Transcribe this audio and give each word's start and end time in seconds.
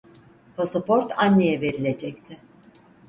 Pasaport 0.55 1.09
anneye 1.17 1.61
verilecekti. 1.61 2.37